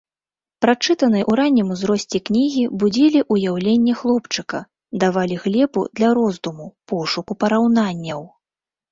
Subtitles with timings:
[0.65, 4.61] Прачытаныя ў раннім узросце кнігі будзілі ўяўленне хлопчыка,
[5.03, 8.21] давалі глебу для роздуму, пошуку параўнанняў.